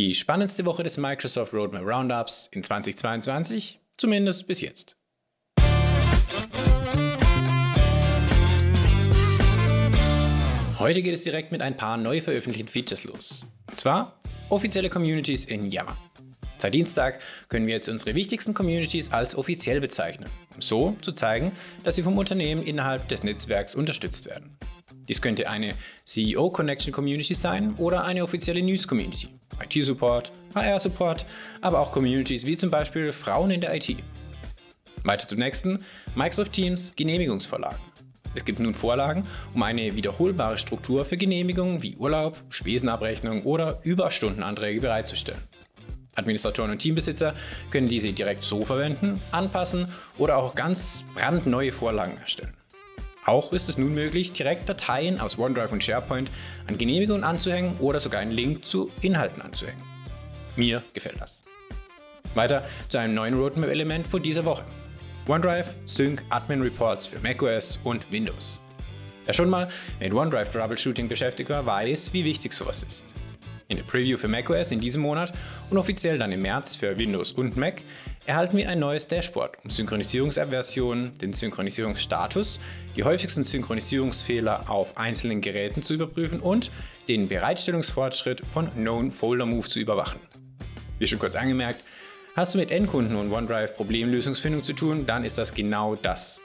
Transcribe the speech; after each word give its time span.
Die 0.00 0.14
spannendste 0.14 0.64
Woche 0.64 0.82
des 0.82 0.96
Microsoft 0.96 1.52
Roadmap 1.52 1.82
Roundups 1.84 2.48
in 2.52 2.62
2022, 2.62 3.80
zumindest 3.98 4.46
bis 4.46 4.62
jetzt. 4.62 4.96
Heute 10.78 11.02
geht 11.02 11.12
es 11.12 11.24
direkt 11.24 11.52
mit 11.52 11.60
ein 11.60 11.76
paar 11.76 11.98
neu 11.98 12.22
veröffentlichten 12.22 12.72
Features 12.72 13.04
los. 13.04 13.44
Und 13.68 13.78
zwar 13.78 14.18
offizielle 14.48 14.88
Communities 14.88 15.44
in 15.44 15.70
Yammer. 15.70 15.98
Seit 16.56 16.72
Dienstag 16.72 17.20
können 17.50 17.66
wir 17.66 17.74
jetzt 17.74 17.90
unsere 17.90 18.14
wichtigsten 18.14 18.54
Communities 18.54 19.12
als 19.12 19.34
offiziell 19.34 19.82
bezeichnen, 19.82 20.30
um 20.54 20.62
so 20.62 20.96
zu 21.02 21.12
zeigen, 21.12 21.52
dass 21.84 21.96
sie 21.96 22.02
vom 22.02 22.16
Unternehmen 22.16 22.62
innerhalb 22.62 23.06
des 23.08 23.22
Netzwerks 23.22 23.74
unterstützt 23.74 24.24
werden. 24.24 24.56
Dies 25.10 25.20
könnte 25.20 25.50
eine 25.50 25.74
CEO 26.06 26.48
Connection 26.50 26.90
Community 26.90 27.34
sein 27.34 27.74
oder 27.76 28.04
eine 28.04 28.22
offizielle 28.22 28.62
News 28.62 28.88
Community, 28.88 29.28
IT-Support, 29.62 30.32
HR-Support, 30.54 31.26
aber 31.60 31.80
auch 31.80 31.92
Communities 31.92 32.46
wie 32.46 32.56
zum 32.56 32.70
Beispiel 32.70 33.12
Frauen 33.12 33.50
in 33.50 33.60
der 33.60 33.74
IT. 33.74 33.96
Weiter 35.04 35.26
zum 35.26 35.38
nächsten, 35.38 35.84
Microsoft 36.14 36.52
Teams 36.52 36.92
Genehmigungsvorlagen. 36.96 37.78
Es 38.34 38.44
gibt 38.44 38.60
nun 38.60 38.74
Vorlagen, 38.74 39.26
um 39.54 39.62
eine 39.62 39.96
wiederholbare 39.96 40.58
Struktur 40.58 41.04
für 41.04 41.16
Genehmigungen 41.16 41.82
wie 41.82 41.96
Urlaub, 41.96 42.38
Spesenabrechnung 42.48 43.42
oder 43.42 43.80
Überstundenanträge 43.82 44.80
bereitzustellen. 44.80 45.40
Administratoren 46.14 46.70
und 46.70 46.78
Teambesitzer 46.78 47.34
können 47.70 47.88
diese 47.88 48.12
direkt 48.12 48.44
so 48.44 48.64
verwenden, 48.64 49.20
anpassen 49.32 49.90
oder 50.18 50.36
auch 50.36 50.54
ganz 50.54 51.04
brandneue 51.14 51.72
Vorlagen 51.72 52.18
erstellen. 52.18 52.59
Auch 53.26 53.52
ist 53.52 53.68
es 53.68 53.76
nun 53.76 53.94
möglich, 53.94 54.32
direkt 54.32 54.68
Dateien 54.68 55.20
aus 55.20 55.38
OneDrive 55.38 55.72
und 55.72 55.84
SharePoint 55.84 56.30
an 56.66 56.78
Genehmigungen 56.78 57.24
anzuhängen 57.24 57.76
oder 57.78 58.00
sogar 58.00 58.20
einen 58.20 58.32
Link 58.32 58.64
zu 58.64 58.90
Inhalten 59.02 59.42
anzuhängen. 59.42 59.82
Mir 60.56 60.82
gefällt 60.94 61.20
das. 61.20 61.42
Weiter 62.34 62.64
zu 62.88 62.98
einem 62.98 63.14
neuen 63.14 63.34
Roadmap-Element 63.34 64.06
von 64.06 64.22
dieser 64.22 64.44
Woche. 64.44 64.64
OneDrive 65.28 65.76
Sync 65.84 66.22
Admin 66.30 66.62
Reports 66.62 67.06
für 67.06 67.18
macOS 67.20 67.78
und 67.84 68.10
Windows. 68.10 68.58
Wer 69.26 69.34
schon 69.34 69.50
mal 69.50 69.68
mit 70.00 70.14
OneDrive 70.14 70.50
Troubleshooting 70.50 71.06
beschäftigt 71.06 71.50
war, 71.50 71.64
weiß, 71.66 72.12
wie 72.12 72.24
wichtig 72.24 72.52
sowas 72.52 72.82
ist. 72.82 73.14
In 73.70 73.76
der 73.76 73.84
Preview 73.84 74.18
für 74.18 74.26
macOS 74.26 74.72
in 74.72 74.80
diesem 74.80 75.00
Monat 75.00 75.32
und 75.70 75.78
offiziell 75.78 76.18
dann 76.18 76.32
im 76.32 76.42
März 76.42 76.74
für 76.74 76.98
Windows 76.98 77.30
und 77.30 77.56
Mac 77.56 77.82
erhalten 78.26 78.56
wir 78.56 78.68
ein 78.68 78.80
neues 78.80 79.06
Dashboard, 79.06 79.58
um 79.62 79.70
Synchronisierungsversionen, 79.70 81.16
den 81.18 81.32
Synchronisierungsstatus, 81.32 82.58
die 82.96 83.04
häufigsten 83.04 83.44
Synchronisierungsfehler 83.44 84.68
auf 84.68 84.96
einzelnen 84.96 85.40
Geräten 85.40 85.82
zu 85.82 85.94
überprüfen 85.94 86.40
und 86.40 86.72
den 87.06 87.28
Bereitstellungsfortschritt 87.28 88.42
von 88.44 88.72
Known 88.72 89.12
Folder 89.12 89.46
Move 89.46 89.68
zu 89.68 89.78
überwachen. 89.78 90.18
Wie 90.98 91.06
schon 91.06 91.20
kurz 91.20 91.36
angemerkt, 91.36 91.84
hast 92.34 92.54
du 92.54 92.58
mit 92.58 92.72
Endkunden 92.72 93.14
und 93.14 93.32
OneDrive 93.32 93.74
Problemlösungsfindung 93.74 94.64
zu 94.64 94.72
tun, 94.72 95.06
dann 95.06 95.24
ist 95.24 95.38
das 95.38 95.54
genau 95.54 95.94
das. 95.94 96.40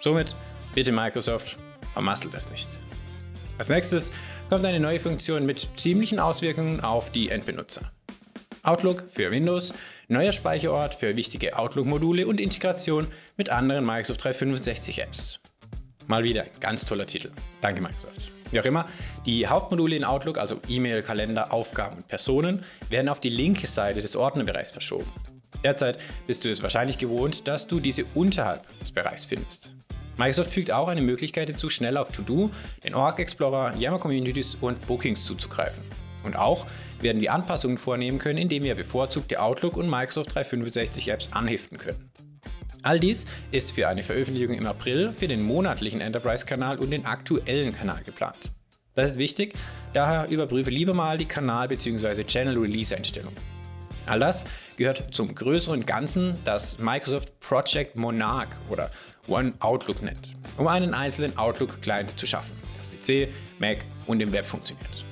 Somit 0.00 0.34
bitte 0.74 0.90
Microsoft, 0.90 1.58
vermasselt 1.92 2.32
das 2.32 2.50
nicht. 2.50 2.68
Als 3.58 3.68
nächstes 3.68 4.10
kommt 4.52 4.66
eine 4.66 4.80
neue 4.80 5.00
Funktion 5.00 5.46
mit 5.46 5.66
ziemlichen 5.76 6.18
Auswirkungen 6.18 6.80
auf 6.80 7.08
die 7.08 7.30
Endbenutzer. 7.30 7.90
Outlook 8.62 9.04
für 9.08 9.30
Windows, 9.30 9.72
neuer 10.08 10.32
Speicherort 10.32 10.94
für 10.94 11.16
wichtige 11.16 11.56
Outlook-Module 11.56 12.26
und 12.26 12.38
Integration 12.38 13.06
mit 13.38 13.48
anderen 13.48 13.86
Microsoft 13.86 14.22
365 14.22 15.00
Apps. 15.00 15.40
Mal 16.06 16.22
wieder 16.22 16.44
ganz 16.60 16.84
toller 16.84 17.06
Titel. 17.06 17.30
Danke 17.62 17.80
Microsoft. 17.80 18.30
Wie 18.50 18.60
auch 18.60 18.66
immer, 18.66 18.86
die 19.24 19.46
Hauptmodule 19.46 19.96
in 19.96 20.04
Outlook, 20.04 20.36
also 20.36 20.60
E-Mail, 20.68 21.02
Kalender, 21.02 21.50
Aufgaben 21.50 21.96
und 21.96 22.08
Personen, 22.08 22.62
werden 22.90 23.08
auf 23.08 23.20
die 23.20 23.30
linke 23.30 23.66
Seite 23.66 24.02
des 24.02 24.16
Ordnerbereichs 24.16 24.70
verschoben. 24.70 25.10
Derzeit 25.64 25.96
bist 26.26 26.44
du 26.44 26.50
es 26.50 26.62
wahrscheinlich 26.62 26.98
gewohnt, 26.98 27.48
dass 27.48 27.68
du 27.68 27.80
diese 27.80 28.04
unterhalb 28.14 28.66
des 28.80 28.92
Bereichs 28.92 29.24
findest. 29.24 29.72
Microsoft 30.16 30.50
fügt 30.50 30.70
auch 30.70 30.88
eine 30.88 31.02
Möglichkeit 31.02 31.48
hinzu, 31.48 31.70
schnell 31.70 31.96
auf 31.96 32.10
To-Do, 32.12 32.50
den 32.84 32.94
Org 32.94 33.18
Explorer, 33.18 33.74
Yammer 33.76 33.98
Communities 33.98 34.56
und 34.60 34.86
Bookings 34.86 35.24
zuzugreifen. 35.24 35.82
Und 36.24 36.36
auch 36.36 36.66
werden 37.00 37.20
wir 37.20 37.32
Anpassungen 37.32 37.78
vornehmen 37.78 38.18
können, 38.18 38.38
indem 38.38 38.62
wir 38.62 38.74
bevorzugte 38.74 39.40
Outlook 39.40 39.76
und 39.76 39.90
Microsoft 39.90 40.34
365 40.34 41.08
Apps 41.08 41.28
anheften 41.32 41.78
können. 41.78 42.10
All 42.82 42.98
dies 42.98 43.26
ist 43.52 43.72
für 43.72 43.88
eine 43.88 44.02
Veröffentlichung 44.02 44.56
im 44.56 44.66
April 44.66 45.12
für 45.12 45.28
den 45.28 45.42
monatlichen 45.42 46.00
Enterprise-Kanal 46.00 46.78
und 46.78 46.90
den 46.90 47.06
aktuellen 47.06 47.72
Kanal 47.72 48.02
geplant. 48.02 48.50
Das 48.94 49.12
ist 49.12 49.18
wichtig, 49.18 49.54
daher 49.94 50.28
überprüfe 50.28 50.70
lieber 50.70 50.92
mal 50.92 51.16
die 51.16 51.24
Kanal- 51.24 51.68
bzw. 51.68 52.24
Channel-Release-Einstellungen. 52.24 53.36
All 54.06 54.18
das 54.18 54.44
gehört 54.76 55.14
zum 55.14 55.34
größeren 55.34 55.86
Ganzen, 55.86 56.36
das 56.44 56.78
Microsoft 56.78 57.31
Project 57.42 57.96
Monarch 57.96 58.48
oder 58.70 58.90
One 59.26 59.52
Outlook 59.60 60.02
nennt, 60.02 60.34
um 60.56 60.66
einen 60.66 60.94
einzelnen 60.94 61.36
Outlook-Client 61.36 62.18
zu 62.18 62.26
schaffen, 62.26 62.52
der 63.08 63.26
auf 63.26 63.28
PC, 63.28 63.32
Mac 63.58 63.84
und 64.06 64.20
im 64.20 64.32
Web 64.32 64.44
funktioniert. 64.44 65.04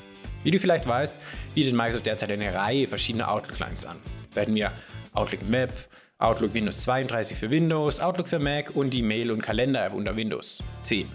Wie 0.42 0.50
du 0.50 0.58
vielleicht 0.58 0.86
weißt, 0.86 1.16
bietet 1.54 1.74
Microsoft 1.74 2.06
derzeit 2.06 2.30
eine 2.30 2.54
Reihe 2.54 2.86
verschiedener 2.86 3.30
Outlook-Clients 3.30 3.84
an. 3.86 3.98
Werden 4.32 4.54
wir 4.54 4.72
Outlook 5.12 5.40
Web, 5.50 5.70
Outlook 6.18 6.54
Windows 6.54 6.82
32 6.82 7.36
für 7.36 7.50
Windows, 7.50 8.00
Outlook 8.00 8.28
für 8.28 8.38
Mac 8.38 8.74
und 8.74 8.90
die 8.90 9.02
Mail- 9.02 9.30
und 9.30 9.42
Kalender-App 9.42 9.92
unter 9.92 10.16
Windows 10.16 10.62
10. 10.82 11.08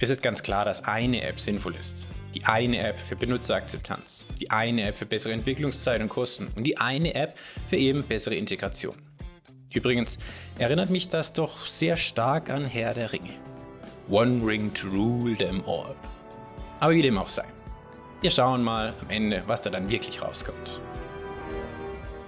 Es 0.00 0.10
ist 0.10 0.22
ganz 0.22 0.42
klar, 0.42 0.64
dass 0.64 0.84
eine 0.84 1.22
App 1.22 1.38
sinnvoll 1.38 1.76
ist. 1.76 2.06
Die 2.34 2.44
eine 2.44 2.78
App 2.78 2.98
für 2.98 3.16
Benutzerakzeptanz, 3.16 4.26
die 4.40 4.50
eine 4.50 4.88
App 4.88 4.96
für 4.96 5.06
bessere 5.06 5.32
Entwicklungszeit 5.32 6.00
und 6.00 6.08
Kosten 6.08 6.48
und 6.56 6.64
die 6.64 6.76
eine 6.78 7.14
App 7.14 7.38
für 7.68 7.76
eben 7.76 8.02
bessere 8.02 8.34
Integration. 8.34 8.96
Übrigens 9.74 10.18
erinnert 10.58 10.90
mich 10.90 11.08
das 11.08 11.32
doch 11.32 11.66
sehr 11.66 11.96
stark 11.96 12.48
an 12.48 12.64
Herr 12.64 12.94
der 12.94 13.12
Ringe. 13.12 13.34
One 14.08 14.46
ring 14.46 14.72
to 14.72 14.88
rule 14.88 15.36
them 15.36 15.62
all. 15.66 15.94
Aber 16.78 16.92
wie 16.92 17.02
dem 17.02 17.18
auch 17.18 17.28
sei. 17.28 17.44
Wir 18.20 18.30
schauen 18.30 18.62
mal 18.62 18.94
am 19.02 19.10
Ende, 19.10 19.42
was 19.46 19.60
da 19.60 19.70
dann 19.70 19.90
wirklich 19.90 20.22
rauskommt. 20.22 20.80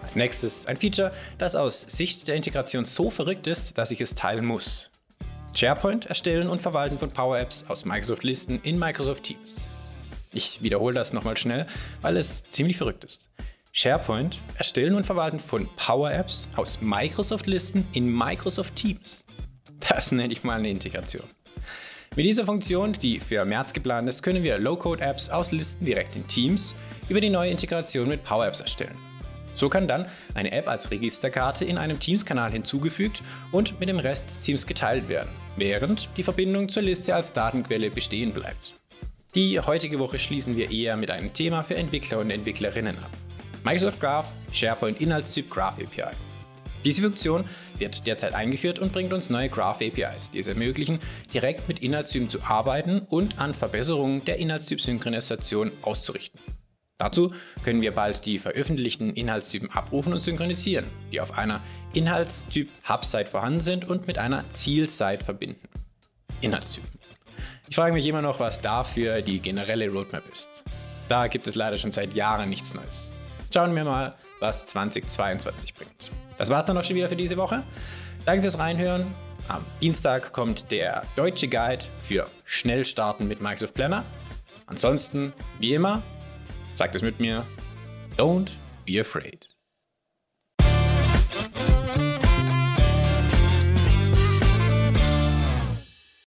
Als 0.02 0.16
nächstes 0.16 0.66
ein 0.66 0.76
Feature, 0.76 1.12
das 1.38 1.54
aus 1.54 1.80
Sicht 1.82 2.28
der 2.28 2.34
Integration 2.34 2.84
so 2.84 3.10
verrückt 3.10 3.46
ist, 3.46 3.78
dass 3.78 3.90
ich 3.90 4.00
es 4.00 4.14
teilen 4.14 4.44
muss. 4.44 4.90
SharePoint 5.54 6.06
erstellen 6.06 6.48
und 6.48 6.60
verwalten 6.60 6.98
von 6.98 7.10
Power 7.10 7.38
Apps 7.38 7.64
aus 7.68 7.84
Microsoft 7.84 8.24
Listen 8.24 8.60
in 8.62 8.78
Microsoft 8.78 9.22
Teams. 9.22 9.64
Ich 10.32 10.60
wiederhole 10.62 10.94
das 10.94 11.12
nochmal 11.12 11.36
schnell, 11.36 11.66
weil 12.02 12.16
es 12.16 12.44
ziemlich 12.44 12.76
verrückt 12.76 13.04
ist. 13.04 13.30
SharePoint 13.78 14.40
erstellen 14.54 14.94
und 14.94 15.04
verwalten 15.04 15.38
von 15.38 15.68
Power 15.76 16.10
Apps 16.10 16.48
aus 16.56 16.80
Microsoft 16.80 17.46
Listen 17.46 17.86
in 17.92 18.10
Microsoft 18.10 18.74
Teams. 18.74 19.22
Das 19.86 20.12
nenne 20.12 20.32
ich 20.32 20.42
mal 20.44 20.58
eine 20.58 20.70
Integration. 20.70 21.26
Mit 22.16 22.24
dieser 22.24 22.46
Funktion, 22.46 22.94
die 22.94 23.20
für 23.20 23.44
März 23.44 23.74
geplant 23.74 24.08
ist, 24.08 24.22
können 24.22 24.42
wir 24.42 24.58
Low-Code-Apps 24.58 25.28
aus 25.28 25.52
Listen 25.52 25.84
direkt 25.84 26.16
in 26.16 26.26
Teams 26.26 26.74
über 27.10 27.20
die 27.20 27.28
neue 27.28 27.50
Integration 27.50 28.08
mit 28.08 28.24
Power 28.24 28.46
Apps 28.46 28.62
erstellen. 28.62 28.96
So 29.54 29.68
kann 29.68 29.86
dann 29.86 30.06
eine 30.32 30.52
App 30.52 30.68
als 30.68 30.90
Registerkarte 30.90 31.66
in 31.66 31.76
einem 31.76 32.00
Teams-Kanal 32.00 32.52
hinzugefügt 32.52 33.22
und 33.52 33.78
mit 33.78 33.90
dem 33.90 33.98
Rest 33.98 34.30
des 34.30 34.40
Teams 34.40 34.66
geteilt 34.66 35.10
werden, 35.10 35.28
während 35.56 36.08
die 36.16 36.22
Verbindung 36.22 36.70
zur 36.70 36.82
Liste 36.82 37.14
als 37.14 37.34
Datenquelle 37.34 37.90
bestehen 37.90 38.32
bleibt. 38.32 38.72
Die 39.34 39.60
heutige 39.60 39.98
Woche 39.98 40.18
schließen 40.18 40.56
wir 40.56 40.70
eher 40.70 40.96
mit 40.96 41.10
einem 41.10 41.34
Thema 41.34 41.62
für 41.62 41.74
Entwickler 41.74 42.20
und 42.20 42.30
Entwicklerinnen 42.30 42.96
ab. 42.96 43.10
Microsoft 43.66 43.98
Graph, 43.98 44.32
SharePoint 44.52 45.00
Inhaltstyp 45.00 45.50
Graph 45.50 45.80
API. 45.80 46.14
Diese 46.84 47.02
Funktion 47.02 47.44
wird 47.78 48.06
derzeit 48.06 48.32
eingeführt 48.32 48.78
und 48.78 48.92
bringt 48.92 49.12
uns 49.12 49.28
neue 49.28 49.48
Graph 49.48 49.80
APIs, 49.80 50.30
die 50.30 50.38
es 50.38 50.46
ermöglichen, 50.46 51.00
direkt 51.34 51.66
mit 51.66 51.80
Inhaltstypen 51.80 52.28
zu 52.28 52.40
arbeiten 52.44 53.00
und 53.00 53.40
an 53.40 53.54
Verbesserungen 53.54 54.24
der 54.24 54.38
Inhaltstyp-Synchronisation 54.38 55.72
auszurichten. 55.82 56.38
Dazu 56.98 57.32
können 57.64 57.82
wir 57.82 57.92
bald 57.92 58.24
die 58.24 58.38
veröffentlichten 58.38 59.12
Inhaltstypen 59.14 59.72
abrufen 59.72 60.12
und 60.12 60.20
synchronisieren, 60.20 60.86
die 61.10 61.20
auf 61.20 61.36
einer 61.36 61.60
Inhaltstyp-Hub-Site 61.92 63.26
vorhanden 63.28 63.58
sind 63.58 63.84
und 63.88 64.06
mit 64.06 64.18
einer 64.18 64.48
Ziel-Site 64.50 65.24
verbinden. 65.24 65.68
Inhaltstypen. 66.40 67.00
Ich 67.68 67.74
frage 67.74 67.94
mich 67.94 68.06
immer 68.06 68.22
noch, 68.22 68.38
was 68.38 68.60
dafür 68.60 69.22
die 69.22 69.40
generelle 69.40 69.88
Roadmap 69.88 70.22
ist. 70.30 70.62
Da 71.08 71.26
gibt 71.26 71.48
es 71.48 71.56
leider 71.56 71.76
schon 71.78 71.90
seit 71.90 72.14
Jahren 72.14 72.48
nichts 72.48 72.72
Neues. 72.72 73.15
Schauen 73.56 73.74
wir 73.74 73.84
mal, 73.84 74.14
was 74.38 74.66
2022 74.66 75.72
bringt. 75.72 76.10
Das 76.36 76.50
war's 76.50 76.66
dann 76.66 76.76
auch 76.76 76.84
schon 76.84 76.94
wieder 76.94 77.08
für 77.08 77.16
diese 77.16 77.38
Woche. 77.38 77.62
Danke 78.26 78.42
fürs 78.42 78.58
Reinhören. 78.58 79.06
Am 79.48 79.64
Dienstag 79.80 80.34
kommt 80.34 80.70
der 80.70 81.04
deutsche 81.16 81.48
Guide 81.48 81.86
für 82.02 82.28
Schnellstarten 82.44 83.26
mit 83.26 83.40
Microsoft 83.40 83.72
Planner. 83.72 84.04
Ansonsten, 84.66 85.32
wie 85.58 85.72
immer, 85.72 86.02
sagt 86.74 86.96
es 86.96 87.00
mit 87.00 87.18
mir, 87.18 87.46
don't 88.18 88.56
be 88.84 89.00
afraid. 89.00 89.48